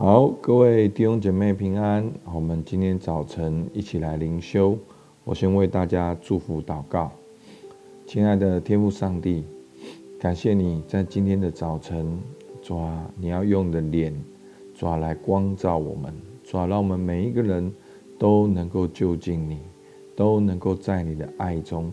[0.00, 2.08] 好，各位弟兄姐妹平安。
[2.32, 4.78] 我们今天早晨一起来灵修。
[5.24, 7.10] 我先为大家祝福祷告。
[8.06, 9.42] 亲爱的天父上帝，
[10.20, 12.16] 感谢你在今天的早晨，
[12.62, 14.14] 主啊，你要用你的脸，
[14.72, 17.68] 主啊，来光照我们，主啊，让我们每一个人
[18.20, 19.58] 都能够就近你，
[20.14, 21.92] 都能够在你的爱中。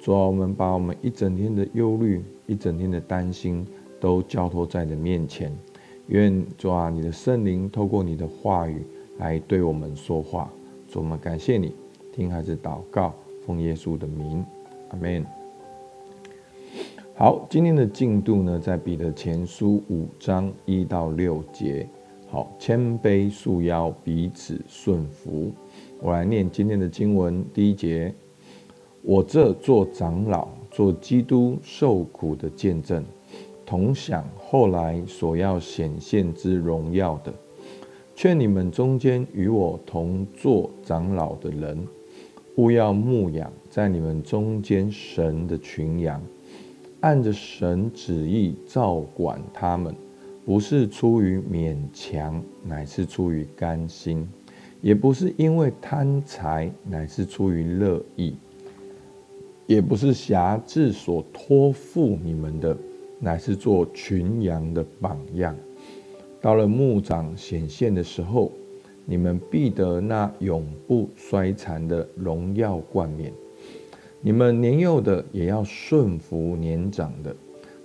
[0.00, 3.66] 主啊，我们把我们一整天的忧虑、一整天的担心，
[4.00, 5.54] 都交托在你面前。
[6.08, 8.84] 愿主啊，你的圣灵透过你的话语
[9.18, 10.52] 来对我们说话。
[10.88, 11.74] 主，我们感谢你，
[12.12, 13.14] 听孩子祷告，
[13.46, 14.44] 奉耶稣的名，
[14.90, 15.24] 阿门。
[17.14, 21.88] 好，今天的进度呢，在彼得前书五章一到六节。
[22.28, 25.52] 好，谦卑束腰，彼此顺服。
[26.00, 28.12] 我来念今天的经文，第一节：
[29.02, 33.04] 我这做长老、做基督受苦的见证。
[33.72, 37.32] 同享后来所要显现之荣耀的，
[38.14, 41.78] 劝你们中间与我同做长老的人，
[42.56, 46.20] 务要牧养在你们中间神的群羊，
[47.00, 49.94] 按着神旨意照管他们，
[50.44, 54.22] 不是出于勉强，乃是出于甘心；
[54.82, 58.34] 也不是因为贪财，乃是出于乐意；
[59.66, 62.76] 也不是挟制所托付你们的。
[63.24, 65.56] 乃是做群羊的榜样。
[66.40, 68.50] 到了牧长显现的时候，
[69.04, 73.32] 你们必得那永不衰残的荣耀冠冕。
[74.20, 77.34] 你们年幼的也要顺服年长的，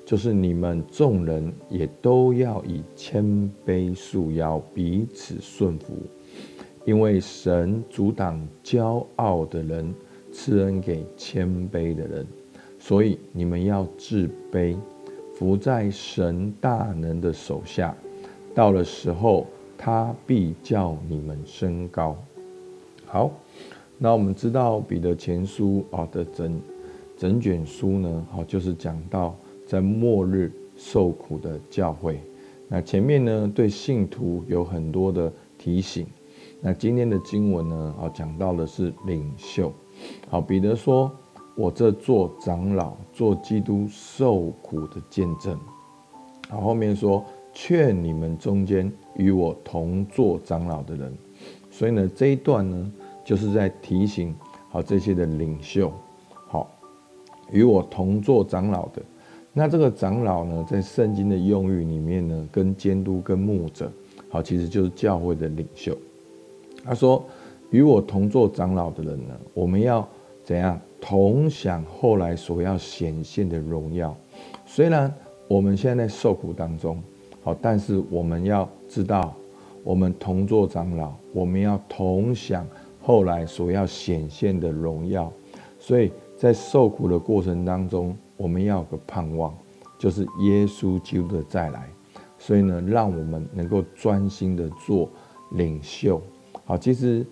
[0.03, 3.23] 就是你们众人也都要以谦
[3.63, 5.93] 卑束腰，彼此顺服。
[6.83, 9.93] 因为神阻挡骄傲的人，
[10.31, 12.25] 赐恩给谦卑的人，
[12.79, 14.75] 所以你们要自卑。
[15.37, 17.95] 伏在神大能的手下，
[18.55, 19.45] 到了时候，
[19.77, 22.17] 他必叫你们升高。
[23.05, 23.29] 好，
[23.99, 26.59] 那我们知道彼得前书啊的整
[27.15, 29.35] 整卷书呢，好就是讲到
[29.67, 32.19] 在末日受苦的教会。
[32.67, 36.07] 那前面呢，对信徒有很多的提醒。
[36.59, 39.71] 那今天的经文呢，啊讲到的是领袖。
[40.31, 41.11] 好，彼得说。
[41.57, 45.59] 我这做长老、做基督受苦的见证。
[46.47, 51.11] 好，后面说劝你们中间与我同做长老的人。
[51.71, 52.91] 所以呢，这一段呢，
[53.25, 54.35] 就是在提醒
[54.69, 55.91] 好这些的领袖，
[56.47, 56.69] 好
[57.51, 59.01] 与我同做长老的。
[59.51, 63.91] 那这个长老呢，在圣经的用语里面呢，跟监督、跟牧者，
[64.29, 65.97] 好，其实就是教会的领袖。
[66.85, 67.25] 他说
[67.71, 70.07] 与我同做长老的人呢，我们要
[70.47, 70.79] 怎样？
[71.01, 74.15] 同享后来所要显现的荣耀。
[74.65, 75.13] 虽然
[75.49, 77.03] 我们现在受苦当中，
[77.43, 79.35] 好，但是我们要知道，
[79.83, 82.65] 我们同作长老，我们要同享
[83.01, 85.29] 后来所要显现的荣耀。
[85.77, 89.53] 所以在受苦的过程当中，我们要有个盼望，
[89.99, 91.89] 就是耶稣基督的再来。
[92.39, 95.09] 所以呢，让我们能够专心的做
[95.51, 96.21] 领袖。
[96.63, 97.25] 好，其实。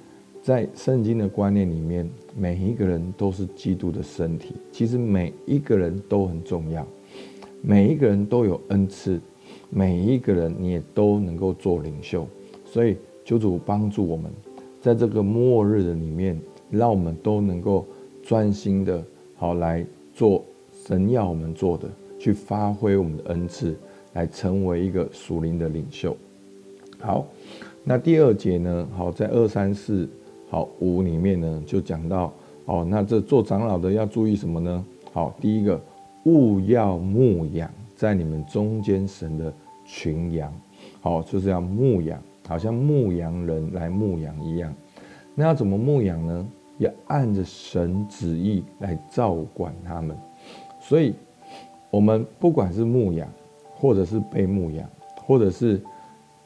[0.45, 2.07] 在圣经的观念里面，
[2.37, 4.53] 每一个人都是基督的身体。
[4.71, 6.85] 其实每一个人都很重要，
[7.63, 9.19] 每一个人都有恩赐，
[9.71, 12.27] 每一个人你也都能够做领袖。
[12.63, 14.31] 所以，求主帮助我们，
[14.79, 16.39] 在这个末日的里面，
[16.69, 17.83] 让我们都能够
[18.21, 19.03] 专心的
[19.35, 19.83] 好来
[20.13, 20.45] 做
[20.85, 21.89] 神要我们做的，
[22.19, 23.75] 去发挥我们的恩赐，
[24.13, 26.15] 来成为一个属灵的领袖。
[26.99, 27.25] 好，
[27.83, 28.87] 那第二节呢？
[28.95, 30.07] 好，在二三四。
[30.55, 32.31] 好，五里面呢就讲到
[32.63, 34.85] 哦，那这做长老的要注意什么呢？
[35.11, 35.77] 好，第一个，
[36.23, 39.53] 勿要牧养在你们中间神的
[39.85, 40.53] 群羊，
[41.01, 42.17] 好，就是要牧养，
[42.47, 44.73] 好像牧羊人来牧养一样。
[45.33, 46.47] 那要怎么牧养呢？
[46.77, 50.15] 要按着神旨意来照管他们。
[50.79, 51.13] 所以，
[51.89, 53.27] 我们不管是牧养，
[53.73, 55.81] 或者是被牧养，或者是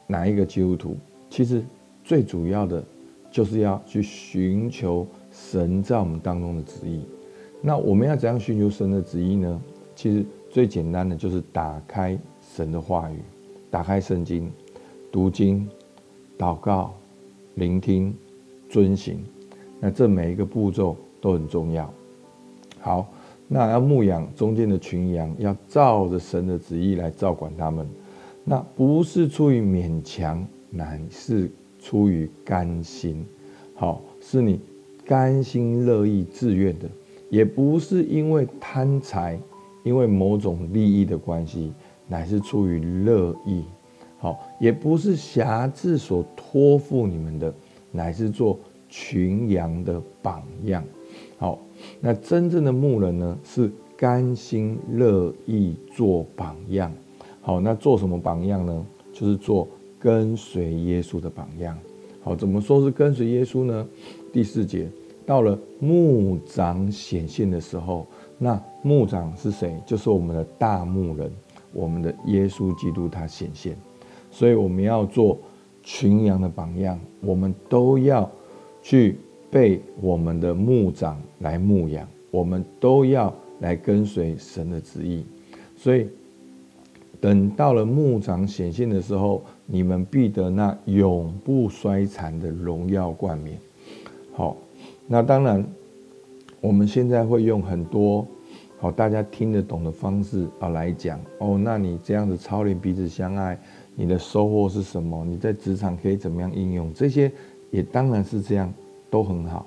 [0.08, 0.96] 哪一个基督徒，
[1.28, 1.62] 其实
[2.02, 2.82] 最主要的。
[3.30, 7.00] 就是要去寻求神在我们当中的旨意。
[7.62, 9.60] 那我们要怎样寻求神的旨意呢？
[9.94, 12.18] 其实最简单的就是打开
[12.54, 13.18] 神的话语，
[13.70, 14.50] 打开圣经，
[15.12, 15.68] 读经、
[16.38, 16.94] 祷告、
[17.54, 18.14] 聆听、
[18.68, 19.22] 遵行。
[19.78, 21.92] 那这每一个步骤都很重要。
[22.80, 23.06] 好，
[23.46, 27.86] 那要牧养中间的群羊，要照着神的旨意来照管他们。
[28.42, 31.50] 那不是出于勉强，乃是。
[31.80, 33.24] 出于甘心，
[33.74, 34.60] 好，是你
[35.04, 36.88] 甘心乐意自愿的，
[37.30, 39.40] 也不是因为贪财，
[39.82, 41.72] 因为某种利益的关系，
[42.06, 43.64] 乃是出于乐意，
[44.18, 47.52] 好，也不是挟制所托付你们的，
[47.90, 50.84] 乃是做群羊的榜样。
[51.38, 51.58] 好，
[52.00, 56.92] 那真正的牧人呢，是甘心乐意做榜样。
[57.40, 58.86] 好，那做什么榜样呢？
[59.12, 59.66] 就是做
[60.00, 61.78] 跟随耶稣的榜样。
[62.22, 63.86] 好，怎么说是跟随耶稣呢？
[64.32, 64.88] 第四节，
[65.26, 68.06] 到了牧长显现的时候，
[68.38, 69.78] 那牧长是谁？
[69.86, 71.30] 就是我们的大牧人，
[71.72, 73.76] 我们的耶稣基督，他显现。
[74.30, 75.38] 所以我们要做
[75.82, 78.30] 群羊的榜样，我们都要
[78.82, 79.18] 去
[79.50, 85.24] 被我们的牧长来牧养，我们都要来跟随神的旨意。
[85.76, 86.08] 所以。
[87.20, 93.58] 等到了牧长显现的时候，你们必得那永不衰残的荣耀冠冕。
[94.32, 94.56] 好，
[95.06, 95.62] 那当然，
[96.62, 98.26] 我们现在会用很多
[98.78, 101.58] 好大家听得懂的方式啊来讲哦。
[101.62, 103.60] 那你这样子操练彼此相爱，
[103.94, 105.22] 你的收获是什么？
[105.26, 106.90] 你在职场可以怎么样应用？
[106.94, 107.30] 这些
[107.70, 108.72] 也当然是这样，
[109.10, 109.66] 都很好。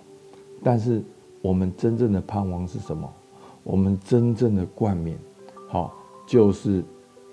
[0.64, 1.04] 但是
[1.42, 3.08] 我们真正的盼望是什么？
[3.64, 5.16] 我们真正的冠冕，
[5.68, 5.94] 好，
[6.26, 6.84] 就是。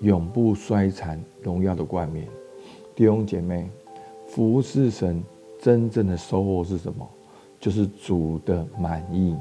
[0.01, 2.27] 永不衰残荣耀的冠冕，
[2.95, 3.69] 弟兄姐妹，
[4.27, 5.23] 服侍神
[5.59, 7.07] 真正的收获是什么？
[7.59, 9.35] 就是主的满意，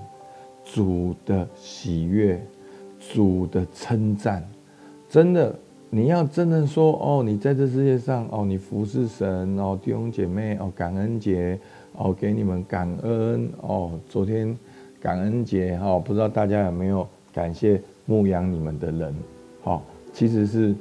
[0.62, 2.38] 主的喜悦，
[2.98, 4.46] 主的称赞。
[5.08, 5.58] 真的，
[5.88, 11.58] 你要真的说哦，你在这世界上哦，你服侍神哦，弟兄姐妹哦，感恩节
[11.94, 13.98] 哦，给你们感恩哦。
[14.10, 14.54] 昨天
[15.00, 19.14] 感恩节哈，不知道大家有没有感谢牧养你们的人？
[19.62, 19.82] 好。
[20.12, 20.74] 其实是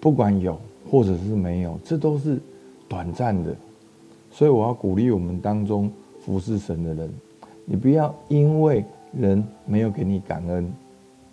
[0.00, 0.58] 不管有
[0.90, 2.40] 或者是没有，这都是
[2.88, 3.54] 短暂的。
[4.30, 5.90] 所以我要鼓励我们当中
[6.20, 7.10] 服侍神的人，
[7.64, 10.72] 你不要因为人没有给你感恩，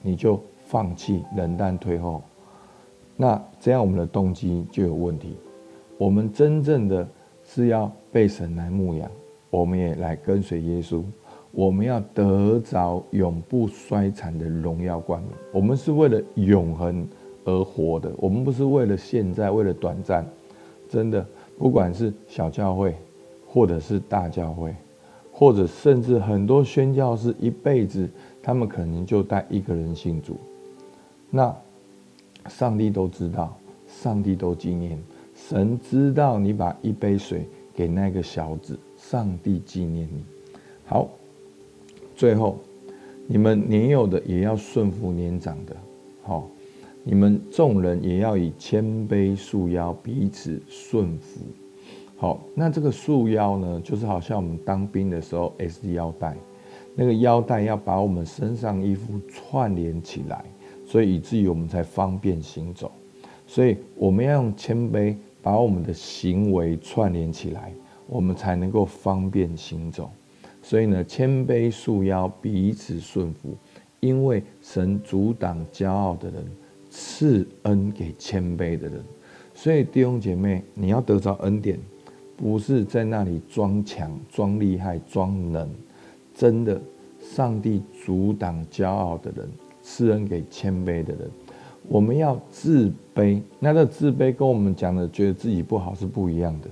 [0.02, 2.22] 你就放弃、冷淡、退后。
[3.16, 5.36] 那这样我们的动机就有问题。
[5.98, 7.08] 我们真正的
[7.44, 9.10] 是要被神来牧养，
[9.50, 11.04] 我们也来跟随耶稣。
[11.52, 15.32] 我们要得着永不衰残的荣耀冠冕。
[15.52, 17.08] 我们是为了永恒
[17.46, 20.26] 而活的，我们不是为了现在，为了短暂。
[20.90, 21.26] 真的，
[21.58, 22.96] 不管是小教会，
[23.48, 24.76] 或者是大教会，
[25.32, 28.08] 或者甚至很多宣教士一辈子，
[28.42, 30.38] 他们可能就带一个人信主。
[31.30, 31.54] 那
[32.48, 33.58] 上帝都知道，
[33.88, 34.98] 上帝都纪念，
[35.34, 40.24] 神知道你把一杯水给那个小子，上帝纪念你。
[40.86, 41.10] 好。
[42.18, 42.58] 最后，
[43.28, 45.78] 你们年幼的也要顺服年长的，
[46.24, 46.50] 好，
[47.04, 51.42] 你们众人也要以谦卑束腰，彼此顺服。
[52.16, 56.36] 好，那这个束腰呢，就是好像我们当兵的时候 S 腰带，
[56.96, 60.44] 那个腰带要把我们身上衣服串联起来，
[60.88, 62.92] 所以以至于我们才方便行走。
[63.46, 67.72] 所以我们要用谦卑把我们的行为串联起来，
[68.08, 70.10] 我们才能够方便行走。
[70.70, 73.56] 所以呢，谦卑束腰，彼此顺服，
[74.02, 76.44] 因为神阻挡骄傲的人，
[76.90, 79.02] 赐恩给谦卑的人。
[79.54, 81.80] 所以弟兄姐妹，你要得着恩典，
[82.36, 85.70] 不是在那里装强、装厉害、装能，
[86.36, 86.82] 真的，
[87.22, 89.50] 上帝阻挡骄傲的人，
[89.82, 91.32] 赐恩给谦卑的人。
[91.88, 96.68] 我们要自卑，那个自卑跟我们讲的觉得自己不好是不一样的。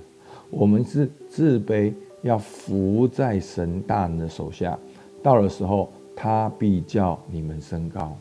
[0.50, 1.92] 我们是自卑。
[2.22, 4.76] 要服在神大人的手下，
[5.22, 8.16] 到了时候，他必叫你们升高。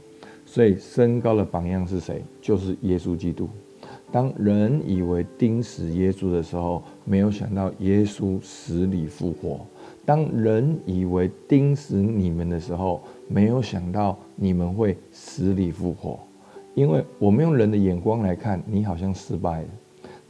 [0.46, 2.22] 所以升高的榜样是谁？
[2.39, 3.50] 就是耶稣基督。
[4.12, 9.65] 当人以为钉死耶稣的时候，没有想到耶稣死里复活；
[10.05, 16.20] 当人以为钉死你们的时候，没有想到你们会死里复活。
[16.75, 19.67] 因为我们用人的眼光来看，你好像失败了；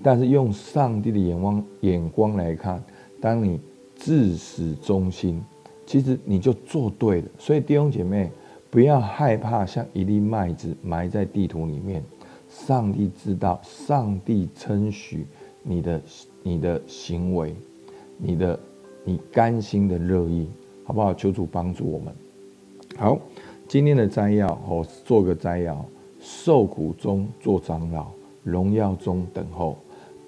[0.03, 2.83] 但是用上帝的眼光眼光来看。
[3.21, 3.59] 当你
[3.95, 5.43] 至死忠心，
[5.85, 7.27] 其实你就做对了。
[7.39, 8.29] 所以弟兄姐妹，
[8.69, 12.03] 不要害怕像一粒麦子埋在地土里面。
[12.47, 15.25] 上帝知道，上帝称许
[15.63, 16.01] 你的
[16.43, 17.55] 你的行为，
[18.17, 18.59] 你的
[19.03, 20.47] 你甘心的乐意，
[20.83, 21.13] 好不好？
[21.13, 22.13] 求主帮助我们。
[22.95, 23.17] 好，
[23.67, 25.83] 今天的摘要，我做个摘要：
[26.19, 28.07] 受苦中做长老，
[28.43, 29.77] 荣耀中等候。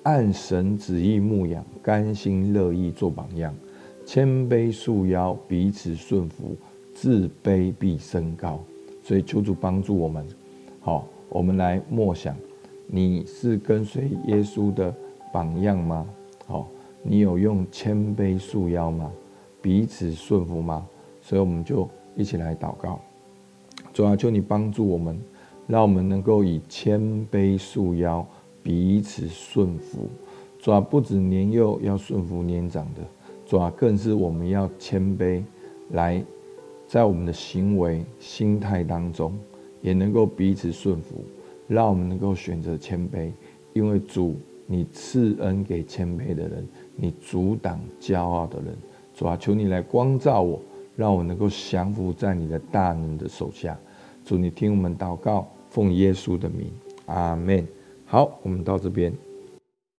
[0.07, 3.53] 按神旨意牧养，甘心乐意做榜样，
[4.05, 6.55] 谦卑束腰，彼此顺服，
[6.93, 8.57] 自卑必升高。
[9.03, 10.25] 所以求主帮助我们。
[10.79, 12.33] 好，我们来默想：
[12.87, 14.95] 你是跟随耶稣的
[15.33, 16.07] 榜样吗？
[16.45, 16.69] 好，
[17.03, 19.11] 你有用谦卑束腰吗？
[19.61, 20.87] 彼此顺服吗？
[21.21, 21.85] 所以我们就
[22.15, 22.97] 一起来祷告。
[23.91, 25.19] 主啊，求你帮助我们，
[25.67, 26.97] 让我们能够以谦
[27.29, 28.25] 卑束腰。
[28.67, 30.09] 彼此顺服。
[30.59, 33.01] 主啊，不止年幼要顺服年长的，
[33.45, 35.41] 主啊，更是我们要谦卑，
[35.91, 36.21] 来
[36.85, 39.33] 在我们的行为、心态当中，
[39.81, 41.23] 也能够彼此顺服，
[41.65, 43.31] 让我们能够选择谦卑。
[43.71, 48.75] 因为主，你赐恩给谦卑的人，你阻挡骄傲的人。
[49.15, 50.59] 主啊，求你来光照我，
[50.97, 53.79] 让我能够降服在你的大能的手下。
[54.25, 56.69] 主，你听我们祷告，奉耶稣的名，
[57.05, 57.65] 阿门。
[58.09, 59.13] 好，我们到这边。